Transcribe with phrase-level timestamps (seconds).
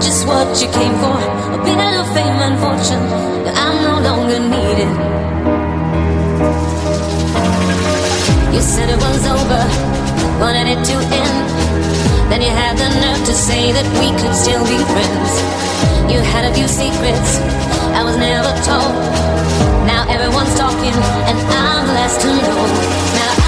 [0.00, 1.18] just what you came for.
[1.54, 3.02] A bit of fame and fortune
[3.44, 4.90] that I'm no longer needed.
[8.54, 9.62] You said it was over,
[10.38, 11.38] wanted it to end.
[12.30, 15.30] Then you had the nerve to say that we could still be friends.
[16.12, 17.38] You had a few secrets
[17.98, 18.94] I was never told.
[19.86, 20.94] Now everyone's talking,
[21.28, 22.56] and I'm the last to know.
[23.14, 23.47] Now.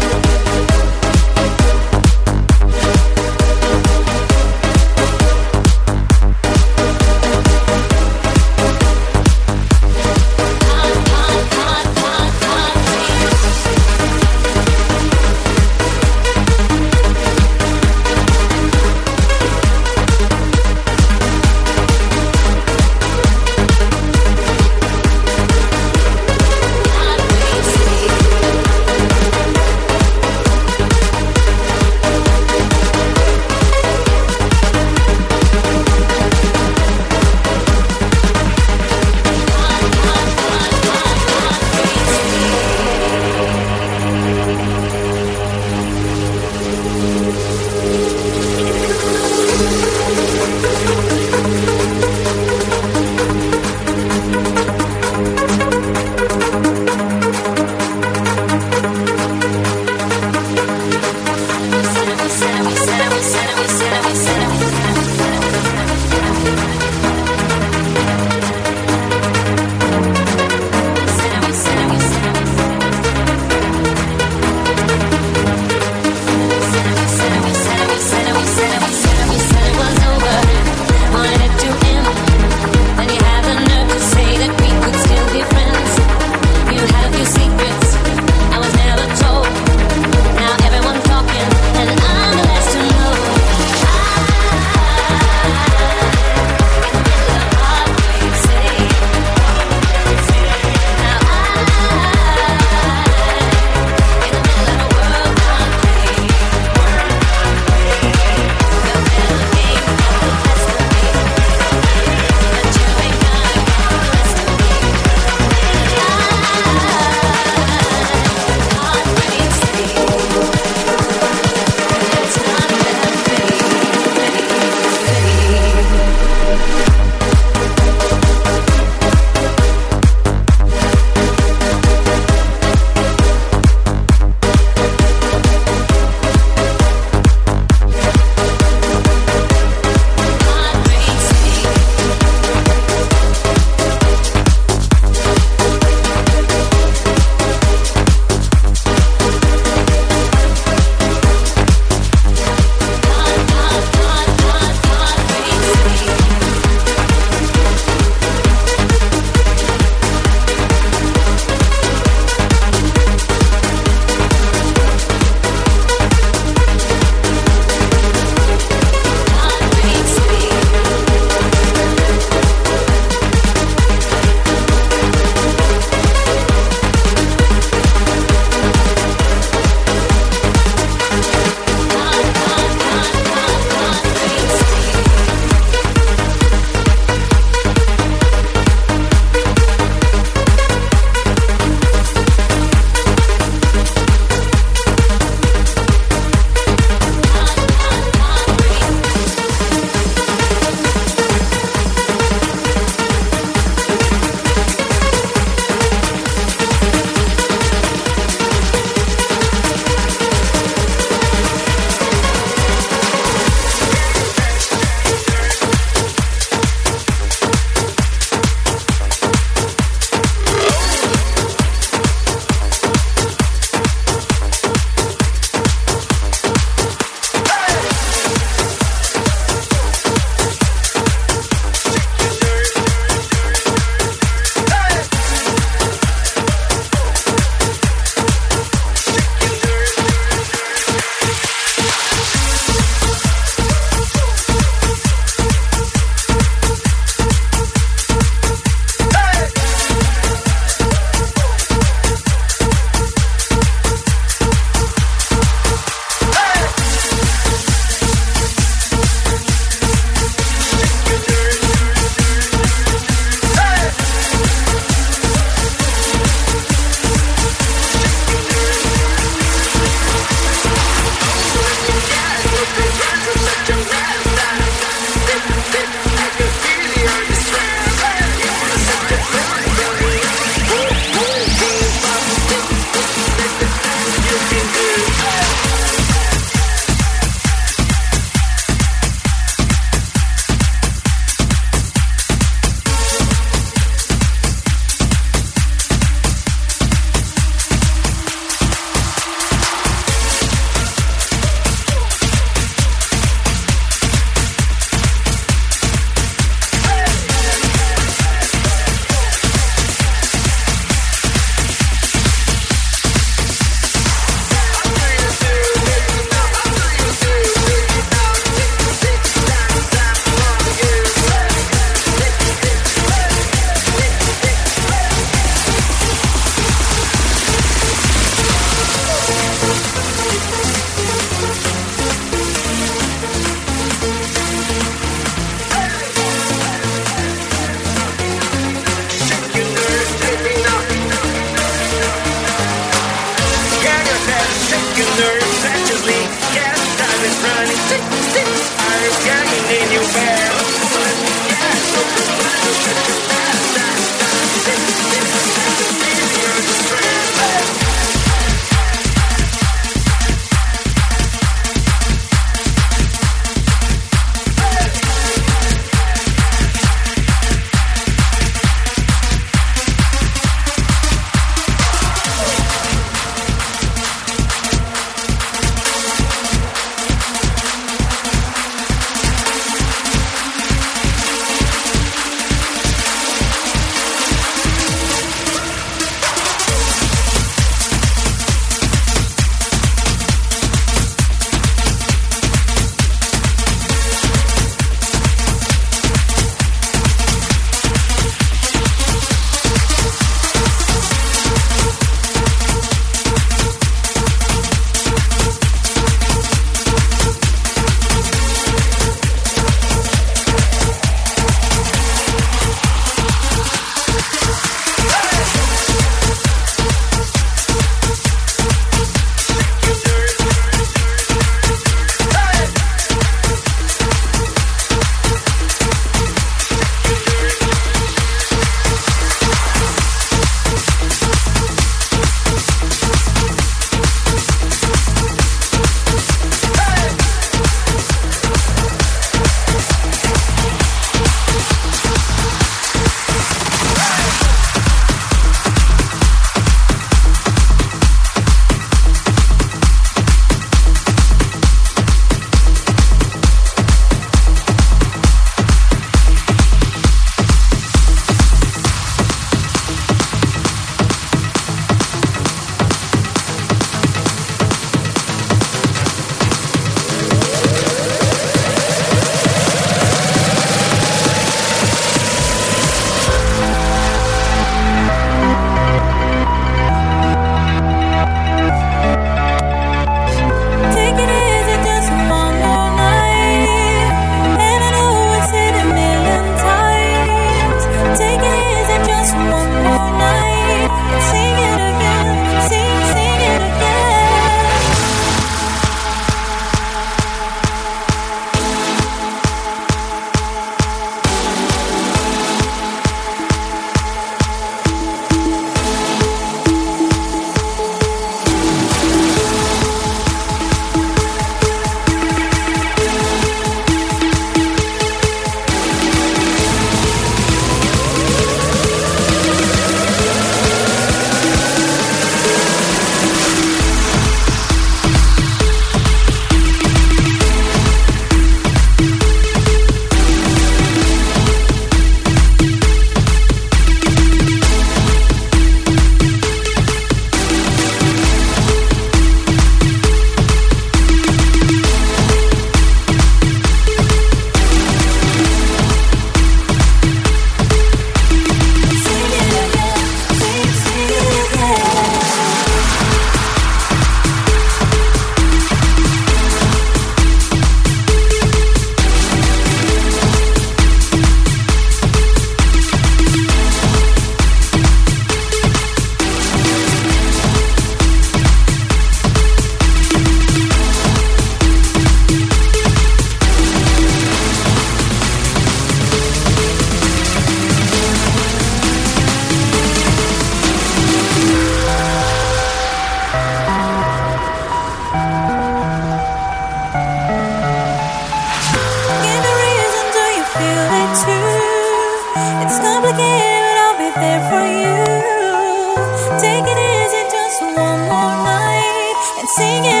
[599.51, 600.00] singing.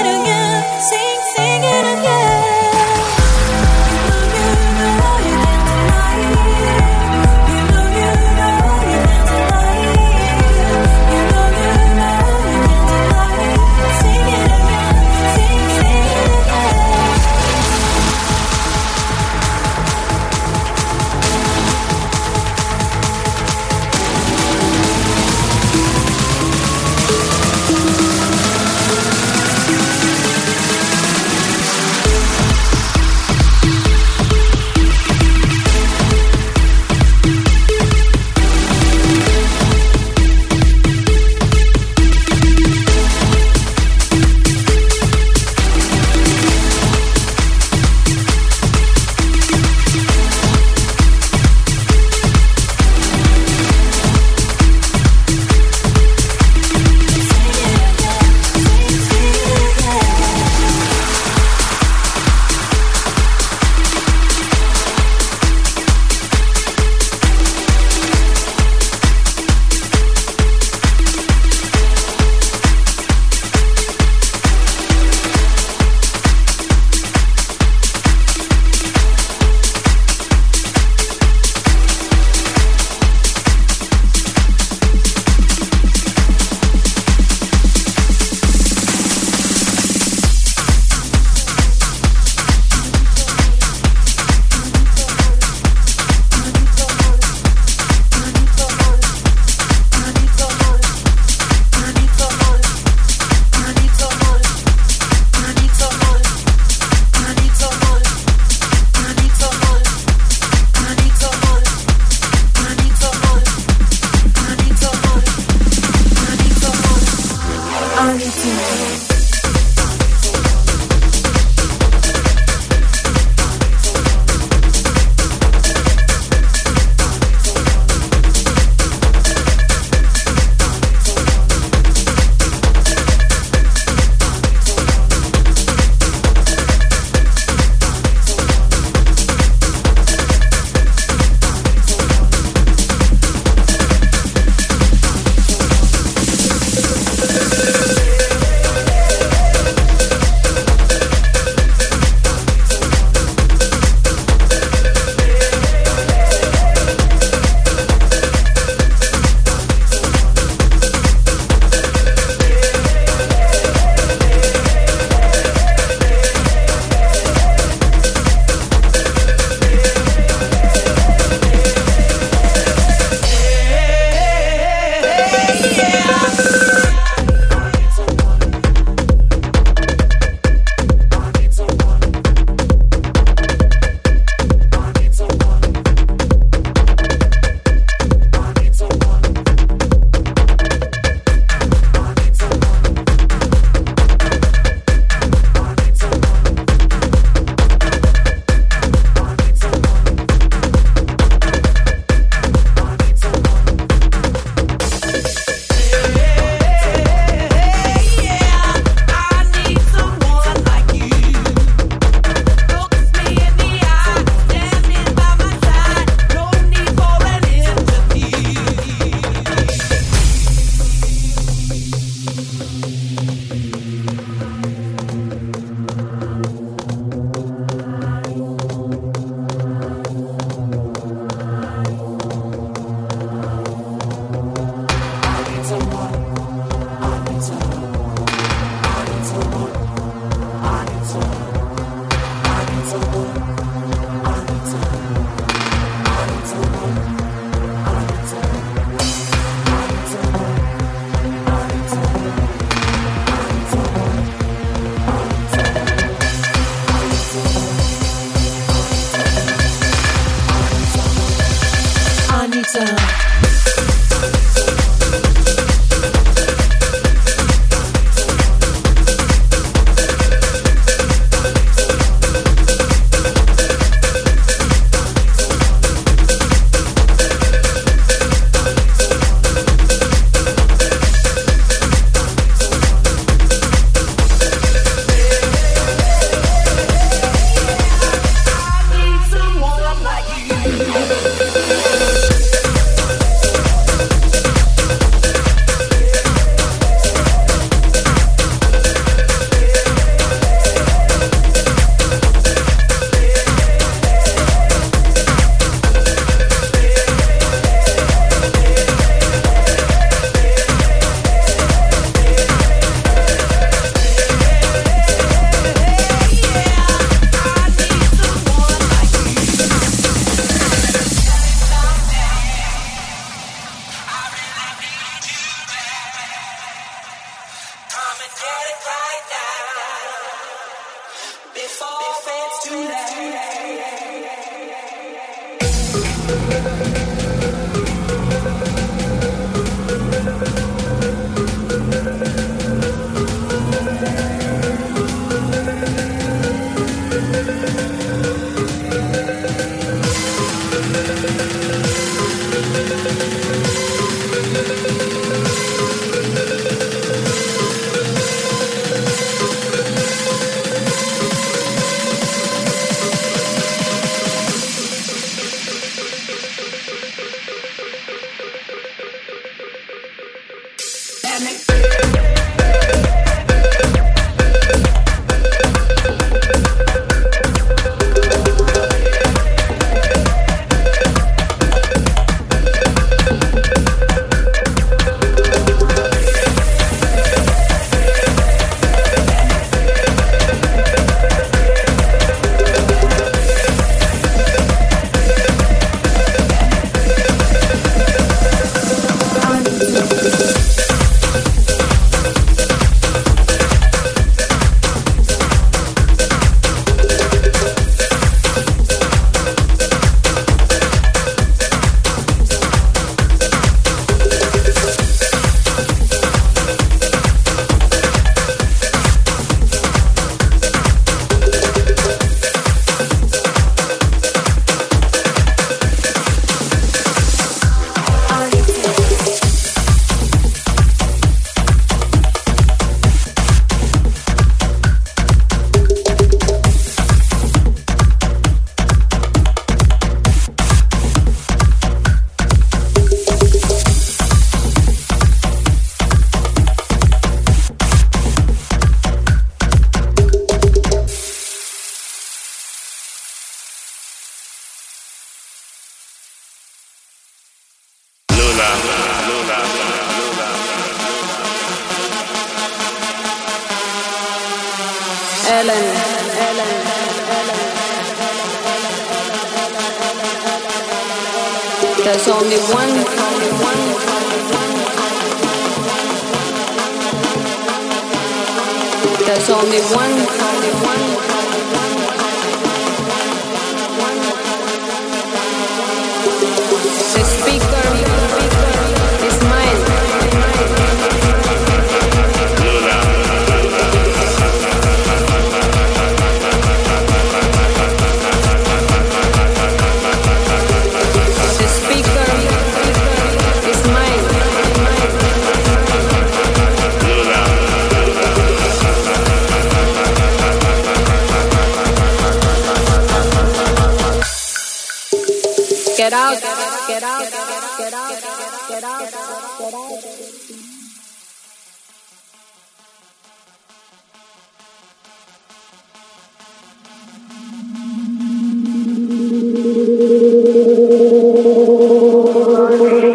[479.61, 480.20] Only one,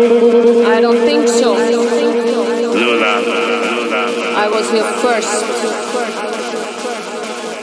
[0.07, 1.57] I don't think so.
[4.37, 5.43] I was here first.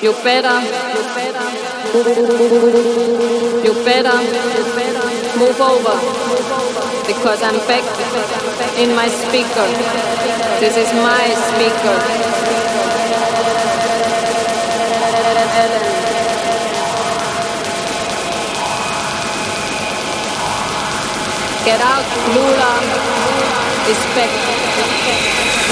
[0.04, 0.60] You better,
[3.64, 4.18] you better
[5.40, 5.96] move over
[7.08, 7.86] because I'm back
[8.78, 9.68] in my speaker.
[10.60, 12.43] This is my speaker.
[21.66, 23.14] Get out, Lula
[24.16, 24.32] back.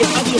[0.00, 0.38] I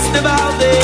[0.00, 0.79] optimist about this?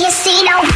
[0.00, 0.69] Casino